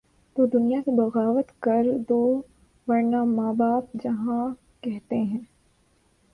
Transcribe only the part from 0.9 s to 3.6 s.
بغاوت کر دوورنہ ماں